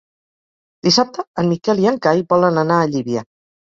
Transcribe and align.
Dissabte 0.87 1.25
en 1.43 1.53
Miquel 1.53 1.85
i 1.87 1.89
en 1.95 2.03
Cai 2.09 2.27
volen 2.37 2.63
anar 2.67 2.83
a 2.83 2.93
Llívia. 2.93 3.29